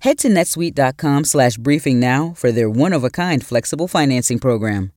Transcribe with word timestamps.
Head 0.00 0.16
to 0.20 0.28
netsuite.com 0.28 1.24
slash 1.24 1.58
briefing 1.58 2.00
now 2.00 2.32
for 2.34 2.50
their 2.50 2.70
one-of-a-kind 2.70 3.44
flexible 3.44 3.86
financing 3.86 4.38
program. 4.38 4.92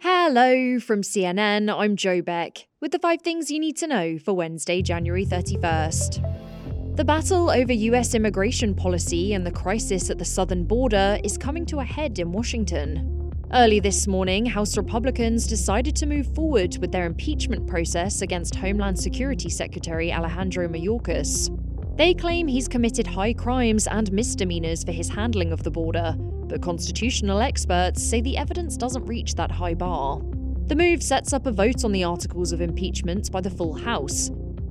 Hello 0.00 0.78
from 0.78 1.00
CNN, 1.00 1.74
I'm 1.74 1.96
Joe 1.96 2.20
Beck 2.20 2.68
with 2.82 2.92
the 2.92 2.98
five 2.98 3.22
things 3.22 3.50
you 3.50 3.58
need 3.58 3.78
to 3.78 3.86
know 3.86 4.18
for 4.18 4.34
Wednesday, 4.34 4.82
January 4.82 5.24
31st. 5.24 6.96
The 6.96 7.06
battle 7.06 7.50
over 7.50 7.72
US 7.72 8.14
immigration 8.14 8.74
policy 8.74 9.32
and 9.32 9.46
the 9.46 9.50
crisis 9.50 10.10
at 10.10 10.18
the 10.18 10.26
southern 10.26 10.64
border 10.64 11.18
is 11.24 11.38
coming 11.38 11.64
to 11.66 11.80
a 11.80 11.84
head 11.84 12.18
in 12.18 12.32
Washington. 12.32 13.32
Early 13.54 13.80
this 13.80 14.06
morning, 14.06 14.44
House 14.44 14.76
Republicans 14.76 15.46
decided 15.46 15.96
to 15.96 16.06
move 16.06 16.34
forward 16.34 16.76
with 16.82 16.92
their 16.92 17.06
impeachment 17.06 17.66
process 17.66 18.20
against 18.20 18.56
Homeland 18.56 18.98
Security 18.98 19.48
Secretary 19.48 20.12
Alejandro 20.12 20.68
Mayorkas. 20.68 21.48
They 21.96 22.14
claim 22.14 22.48
he's 22.48 22.68
committed 22.68 23.06
high 23.06 23.34
crimes 23.34 23.86
and 23.86 24.10
misdemeanors 24.12 24.82
for 24.82 24.92
his 24.92 25.10
handling 25.10 25.52
of 25.52 25.62
the 25.62 25.70
border, 25.70 26.14
but 26.18 26.62
constitutional 26.62 27.40
experts 27.40 28.02
say 28.02 28.22
the 28.22 28.38
evidence 28.38 28.78
doesn't 28.78 29.04
reach 29.04 29.34
that 29.34 29.50
high 29.50 29.74
bar. 29.74 30.20
The 30.66 30.76
move 30.76 31.02
sets 31.02 31.34
up 31.34 31.46
a 31.46 31.52
vote 31.52 31.84
on 31.84 31.92
the 31.92 32.04
articles 32.04 32.52
of 32.52 32.62
impeachment 32.62 33.30
by 33.30 33.42
the 33.42 33.50
full 33.50 33.74
House. 33.74 34.30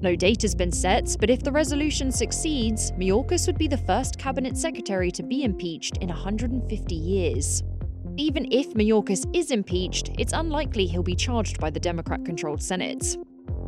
No 0.00 0.16
date 0.16 0.40
has 0.42 0.54
been 0.54 0.72
set, 0.72 1.14
but 1.20 1.28
if 1.28 1.42
the 1.42 1.52
resolution 1.52 2.10
succeeds, 2.10 2.92
Mayorkas 2.92 3.46
would 3.46 3.58
be 3.58 3.68
the 3.68 3.76
first 3.76 4.18
cabinet 4.18 4.56
secretary 4.56 5.10
to 5.10 5.22
be 5.22 5.44
impeached 5.44 5.98
in 5.98 6.08
150 6.08 6.94
years. 6.94 7.62
Even 8.16 8.50
if 8.50 8.72
Mayorkas 8.74 9.26
is 9.36 9.50
impeached, 9.50 10.10
it's 10.18 10.32
unlikely 10.32 10.86
he'll 10.86 11.02
be 11.02 11.14
charged 11.14 11.60
by 11.60 11.68
the 11.68 11.78
Democrat 11.78 12.24
controlled 12.24 12.62
Senate. 12.62 13.16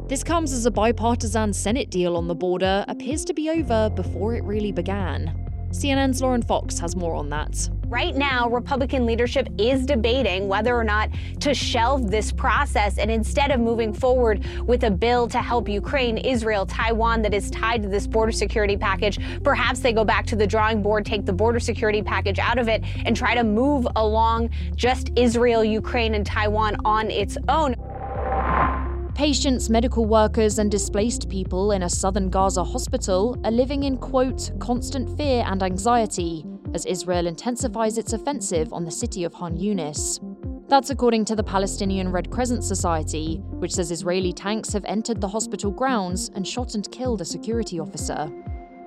This 0.06 0.22
comes 0.22 0.52
as 0.52 0.66
a 0.66 0.70
bipartisan 0.70 1.54
Senate 1.54 1.88
deal 1.90 2.14
on 2.18 2.28
the 2.28 2.34
border 2.34 2.84
appears 2.88 3.24
to 3.24 3.32
be 3.32 3.48
over 3.48 3.88
before 3.88 4.34
it 4.34 4.44
really 4.44 4.70
began. 4.70 5.32
CNN's 5.70 6.20
Lauren 6.20 6.42
Fox 6.42 6.78
has 6.78 6.94
more 6.94 7.14
on 7.14 7.30
that. 7.30 7.70
Right 7.88 8.14
now, 8.14 8.48
Republican 8.48 9.06
leadership 9.06 9.48
is 9.58 9.84
debating 9.86 10.46
whether 10.46 10.74
or 10.76 10.84
not 10.84 11.10
to 11.40 11.54
shelve 11.54 12.10
this 12.10 12.32
process 12.32 12.98
and 12.98 13.10
instead 13.10 13.50
of 13.50 13.60
moving 13.60 13.92
forward 13.92 14.44
with 14.66 14.84
a 14.84 14.90
bill 14.90 15.26
to 15.28 15.38
help 15.38 15.68
Ukraine, 15.68 16.18
Israel, 16.18 16.64
Taiwan 16.64 17.22
that 17.22 17.34
is 17.34 17.50
tied 17.50 17.82
to 17.82 17.88
this 17.88 18.06
border 18.06 18.32
security 18.32 18.76
package, 18.76 19.18
perhaps 19.42 19.80
they 19.80 19.92
go 19.92 20.04
back 20.04 20.26
to 20.26 20.36
the 20.36 20.46
drawing 20.46 20.82
board, 20.82 21.04
take 21.04 21.24
the 21.24 21.32
border 21.32 21.60
security 21.60 22.02
package 22.02 22.38
out 22.38 22.58
of 22.58 22.68
it, 22.68 22.82
and 23.04 23.16
try 23.16 23.34
to 23.34 23.44
move 23.44 23.86
along 23.96 24.50
just 24.76 25.10
Israel, 25.16 25.64
Ukraine, 25.64 26.14
and 26.14 26.24
Taiwan 26.24 26.76
on 26.84 27.10
its 27.10 27.36
own. 27.48 27.73
Patients, 29.14 29.70
medical 29.70 30.06
workers, 30.06 30.58
and 30.58 30.68
displaced 30.68 31.28
people 31.28 31.70
in 31.70 31.84
a 31.84 31.88
southern 31.88 32.30
Gaza 32.30 32.64
hospital 32.64 33.38
are 33.44 33.52
living 33.52 33.84
in, 33.84 33.96
quote, 33.96 34.50
constant 34.58 35.16
fear 35.16 35.44
and 35.46 35.62
anxiety 35.62 36.44
as 36.74 36.84
Israel 36.84 37.28
intensifies 37.28 37.96
its 37.96 38.12
offensive 38.12 38.72
on 38.72 38.84
the 38.84 38.90
city 38.90 39.22
of 39.22 39.32
Han 39.34 39.56
Yunis. 39.56 40.18
That's 40.68 40.90
according 40.90 41.26
to 41.26 41.36
the 41.36 41.44
Palestinian 41.44 42.10
Red 42.10 42.28
Crescent 42.32 42.64
Society, 42.64 43.36
which 43.60 43.70
says 43.70 43.92
Israeli 43.92 44.32
tanks 44.32 44.72
have 44.72 44.84
entered 44.84 45.20
the 45.20 45.28
hospital 45.28 45.70
grounds 45.70 46.32
and 46.34 46.46
shot 46.46 46.74
and 46.74 46.90
killed 46.90 47.20
a 47.20 47.24
security 47.24 47.78
officer. 47.78 48.28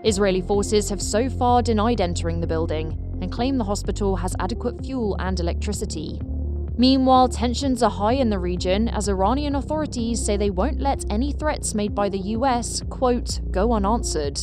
Israeli 0.04 0.42
forces 0.42 0.90
have 0.90 1.02
so 1.02 1.30
far 1.30 1.62
denied 1.62 2.02
entering 2.02 2.42
the 2.42 2.48
building 2.48 3.00
and 3.22 3.32
claim 3.32 3.58
the 3.58 3.64
hospital 3.64 4.18
has 4.18 4.36
adequate 4.40 4.86
fuel 4.86 5.16
and 5.20 5.40
electricity. 5.40 6.20
Meanwhile, 6.80 7.30
tensions 7.30 7.82
are 7.82 7.90
high 7.90 8.14
in 8.14 8.30
the 8.30 8.38
region 8.38 8.88
as 8.88 9.10
Iranian 9.10 9.56
authorities 9.56 10.24
say 10.24 10.38
they 10.38 10.52
won't 10.52 10.80
let 10.80 11.04
any 11.10 11.32
threats 11.32 11.74
made 11.74 11.96
by 11.96 12.08
the 12.08 12.20
US, 12.20 12.84
quote, 12.90 13.40
go 13.50 13.74
unanswered. 13.74 14.40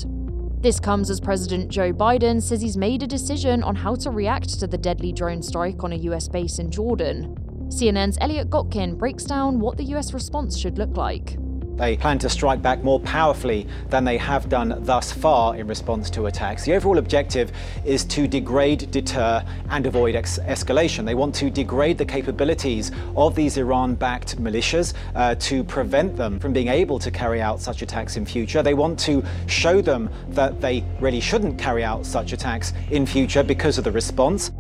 This 0.60 0.80
comes 0.80 1.10
as 1.10 1.20
President 1.20 1.68
Joe 1.68 1.92
Biden 1.92 2.42
says 2.42 2.60
he's 2.60 2.76
made 2.76 3.04
a 3.04 3.06
decision 3.06 3.62
on 3.62 3.76
how 3.76 3.94
to 3.96 4.10
react 4.10 4.58
to 4.58 4.66
the 4.66 4.78
deadly 4.78 5.12
drone 5.12 5.42
strike 5.42 5.84
on 5.84 5.92
a 5.92 5.96
US 6.10 6.26
base 6.26 6.58
in 6.58 6.72
Jordan. 6.72 7.36
CNN's 7.68 8.18
Elliott 8.20 8.50
Gotkine 8.50 8.98
breaks 8.98 9.24
down 9.24 9.60
what 9.60 9.76
the 9.76 9.84
US 9.94 10.12
response 10.12 10.58
should 10.58 10.76
look 10.76 10.96
like. 10.96 11.36
They 11.76 11.96
plan 11.96 12.18
to 12.20 12.28
strike 12.28 12.62
back 12.62 12.84
more 12.84 13.00
powerfully 13.00 13.66
than 13.88 14.04
they 14.04 14.16
have 14.18 14.48
done 14.48 14.78
thus 14.84 15.12
far 15.12 15.56
in 15.56 15.66
response 15.66 16.08
to 16.10 16.26
attacks. 16.26 16.64
The 16.64 16.74
overall 16.74 16.98
objective 16.98 17.50
is 17.84 18.04
to 18.06 18.28
degrade, 18.28 18.90
deter, 18.90 19.44
and 19.70 19.86
avoid 19.86 20.14
escalation. 20.14 21.04
They 21.04 21.14
want 21.14 21.34
to 21.36 21.50
degrade 21.50 21.98
the 21.98 22.04
capabilities 22.04 22.92
of 23.16 23.34
these 23.34 23.56
Iran 23.56 23.96
backed 23.96 24.40
militias 24.40 24.94
uh, 25.14 25.34
to 25.36 25.64
prevent 25.64 26.16
them 26.16 26.38
from 26.38 26.52
being 26.52 26.68
able 26.68 26.98
to 27.00 27.10
carry 27.10 27.40
out 27.40 27.60
such 27.60 27.82
attacks 27.82 28.16
in 28.16 28.24
future. 28.24 28.62
They 28.62 28.74
want 28.74 28.98
to 29.00 29.24
show 29.46 29.80
them 29.80 30.10
that 30.30 30.60
they 30.60 30.84
really 31.00 31.20
shouldn't 31.20 31.58
carry 31.58 31.82
out 31.82 32.06
such 32.06 32.32
attacks 32.32 32.72
in 32.90 33.04
future 33.04 33.42
because 33.42 33.78
of 33.78 33.84
the 33.84 33.92
response. 33.92 34.52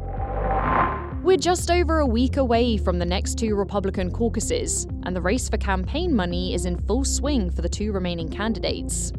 Just 1.44 1.70
over 1.70 1.98
a 1.98 2.06
week 2.06 2.38
away 2.38 2.78
from 2.78 2.98
the 2.98 3.04
next 3.04 3.36
two 3.36 3.54
Republican 3.54 4.10
caucuses, 4.10 4.86
and 5.02 5.14
the 5.14 5.20
race 5.20 5.46
for 5.46 5.58
campaign 5.58 6.16
money 6.16 6.54
is 6.54 6.64
in 6.64 6.78
full 6.86 7.04
swing 7.04 7.50
for 7.50 7.60
the 7.60 7.68
two 7.68 7.92
remaining 7.92 8.30
candidates. 8.30 9.12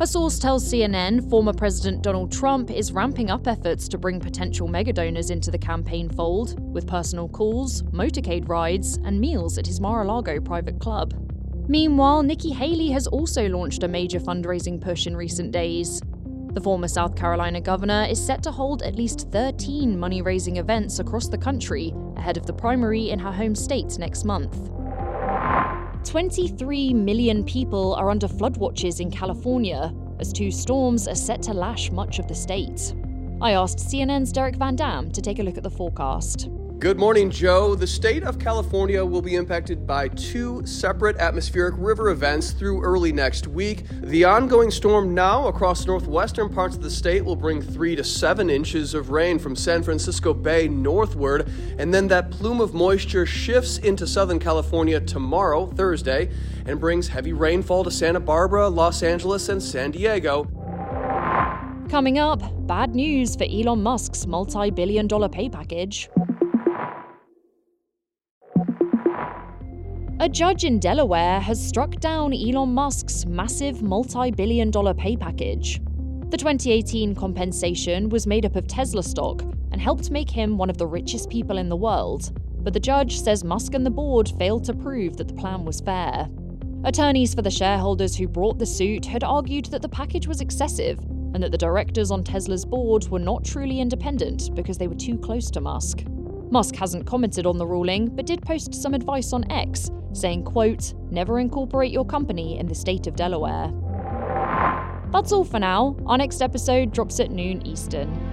A 0.00 0.06
source 0.08 0.40
tells 0.40 0.68
CNN 0.68 1.30
former 1.30 1.52
President 1.52 2.02
Donald 2.02 2.32
Trump 2.32 2.72
is 2.72 2.90
ramping 2.90 3.30
up 3.30 3.46
efforts 3.46 3.86
to 3.90 3.96
bring 3.96 4.18
potential 4.18 4.66
megadonors 4.66 5.30
into 5.30 5.52
the 5.52 5.58
campaign 5.58 6.08
fold 6.08 6.58
with 6.74 6.88
personal 6.88 7.28
calls, 7.28 7.84
motorcade 7.84 8.48
rides, 8.48 8.96
and 9.04 9.20
meals 9.20 9.56
at 9.56 9.64
his 9.64 9.80
Mar 9.80 10.02
a 10.02 10.04
Lago 10.04 10.40
private 10.40 10.80
club. 10.80 11.14
Meanwhile, 11.68 12.24
Nikki 12.24 12.50
Haley 12.50 12.90
has 12.90 13.06
also 13.06 13.48
launched 13.48 13.84
a 13.84 13.88
major 13.88 14.18
fundraising 14.18 14.80
push 14.80 15.06
in 15.06 15.16
recent 15.16 15.52
days, 15.52 16.02
the 16.58 16.64
former 16.64 16.88
South 16.88 17.14
Carolina 17.14 17.60
governor 17.60 18.04
is 18.10 18.20
set 18.20 18.42
to 18.42 18.50
hold 18.50 18.82
at 18.82 18.96
least 18.96 19.28
13 19.30 19.96
money 19.96 20.22
raising 20.22 20.56
events 20.56 20.98
across 20.98 21.28
the 21.28 21.38
country 21.38 21.94
ahead 22.16 22.36
of 22.36 22.46
the 22.46 22.52
primary 22.52 23.10
in 23.10 23.18
her 23.20 23.30
home 23.30 23.54
state 23.54 23.96
next 23.96 24.24
month. 24.24 24.72
23 26.02 26.94
million 26.94 27.44
people 27.44 27.94
are 27.94 28.10
under 28.10 28.26
flood 28.26 28.56
watches 28.56 28.98
in 28.98 29.08
California 29.08 29.94
as 30.18 30.32
two 30.32 30.50
storms 30.50 31.06
are 31.06 31.14
set 31.14 31.40
to 31.42 31.52
lash 31.52 31.92
much 31.92 32.18
of 32.18 32.26
the 32.26 32.34
state. 32.34 32.92
I 33.40 33.52
asked 33.52 33.78
CNN's 33.78 34.32
Derek 34.32 34.56
Van 34.56 34.74
Dam 34.74 35.12
to 35.12 35.22
take 35.22 35.38
a 35.38 35.44
look 35.44 35.58
at 35.58 35.62
the 35.62 35.70
forecast. 35.70 36.48
Good 36.78 36.96
morning, 36.96 37.28
Joe. 37.28 37.74
The 37.74 37.88
state 37.88 38.22
of 38.22 38.38
California 38.38 39.04
will 39.04 39.20
be 39.20 39.34
impacted 39.34 39.84
by 39.84 40.06
two 40.06 40.64
separate 40.64 41.16
atmospheric 41.16 41.74
river 41.76 42.10
events 42.10 42.52
through 42.52 42.82
early 42.82 43.12
next 43.12 43.48
week. 43.48 43.82
The 44.00 44.22
ongoing 44.22 44.70
storm 44.70 45.12
now 45.12 45.48
across 45.48 45.86
northwestern 45.86 46.48
parts 46.48 46.76
of 46.76 46.82
the 46.84 46.90
state 46.90 47.24
will 47.24 47.34
bring 47.34 47.60
three 47.60 47.96
to 47.96 48.04
seven 48.04 48.48
inches 48.48 48.94
of 48.94 49.10
rain 49.10 49.40
from 49.40 49.56
San 49.56 49.82
Francisco 49.82 50.32
Bay 50.32 50.68
northward, 50.68 51.50
and 51.78 51.92
then 51.92 52.06
that 52.08 52.30
plume 52.30 52.60
of 52.60 52.74
moisture 52.74 53.26
shifts 53.26 53.78
into 53.78 54.06
Southern 54.06 54.38
California 54.38 55.00
tomorrow, 55.00 55.66
Thursday, 55.66 56.30
and 56.64 56.78
brings 56.78 57.08
heavy 57.08 57.32
rainfall 57.32 57.82
to 57.82 57.90
Santa 57.90 58.20
Barbara, 58.20 58.68
Los 58.68 59.02
Angeles, 59.02 59.48
and 59.48 59.60
San 59.60 59.90
Diego. 59.90 60.44
Coming 61.90 62.18
up, 62.18 62.40
bad 62.68 62.94
news 62.94 63.34
for 63.34 63.46
Elon 63.50 63.82
Musk's 63.82 64.28
multi 64.28 64.70
billion 64.70 65.08
dollar 65.08 65.28
pay 65.28 65.48
package. 65.48 66.08
A 70.20 70.28
judge 70.28 70.64
in 70.64 70.80
Delaware 70.80 71.38
has 71.38 71.64
struck 71.64 71.94
down 72.00 72.32
Elon 72.32 72.74
Musk's 72.74 73.24
massive 73.24 73.82
multi 73.84 74.32
billion 74.32 74.68
dollar 74.68 74.92
pay 74.92 75.16
package. 75.16 75.80
The 76.30 76.36
2018 76.36 77.14
compensation 77.14 78.08
was 78.08 78.26
made 78.26 78.44
up 78.44 78.56
of 78.56 78.66
Tesla 78.66 79.04
stock 79.04 79.42
and 79.70 79.80
helped 79.80 80.10
make 80.10 80.28
him 80.28 80.58
one 80.58 80.70
of 80.70 80.76
the 80.76 80.88
richest 80.88 81.30
people 81.30 81.56
in 81.56 81.68
the 81.68 81.76
world. 81.76 82.32
But 82.64 82.72
the 82.72 82.80
judge 82.80 83.20
says 83.20 83.44
Musk 83.44 83.74
and 83.74 83.86
the 83.86 83.90
board 83.90 84.32
failed 84.40 84.64
to 84.64 84.74
prove 84.74 85.16
that 85.18 85.28
the 85.28 85.34
plan 85.34 85.64
was 85.64 85.80
fair. 85.80 86.28
Attorneys 86.82 87.32
for 87.32 87.42
the 87.42 87.50
shareholders 87.50 88.16
who 88.16 88.26
brought 88.26 88.58
the 88.58 88.66
suit 88.66 89.06
had 89.06 89.22
argued 89.22 89.66
that 89.66 89.82
the 89.82 89.88
package 89.88 90.26
was 90.26 90.40
excessive 90.40 90.98
and 91.32 91.40
that 91.44 91.52
the 91.52 91.58
directors 91.58 92.10
on 92.10 92.24
Tesla's 92.24 92.64
board 92.64 93.06
were 93.08 93.20
not 93.20 93.44
truly 93.44 93.78
independent 93.78 94.52
because 94.56 94.78
they 94.78 94.88
were 94.88 94.96
too 94.96 95.16
close 95.16 95.48
to 95.52 95.60
Musk. 95.60 96.02
Musk 96.50 96.74
hasn't 96.76 97.06
commented 97.06 97.46
on 97.46 97.58
the 97.58 97.66
ruling, 97.66 98.08
but 98.08 98.26
did 98.26 98.42
post 98.42 98.74
some 98.74 98.94
advice 98.94 99.32
on 99.32 99.50
X, 99.50 99.90
saying, 100.12 100.44
quote, 100.44 100.94
never 101.10 101.38
incorporate 101.38 101.92
your 101.92 102.04
company 102.04 102.58
in 102.58 102.66
the 102.66 102.74
state 102.74 103.06
of 103.06 103.16
Delaware. 103.16 103.72
That's 105.12 105.32
all 105.32 105.44
for 105.44 105.58
now. 105.58 105.96
Our 106.06 106.18
next 106.18 106.42
episode 106.42 106.92
drops 106.92 107.20
at 107.20 107.30
noon 107.30 107.66
Eastern. 107.66 108.27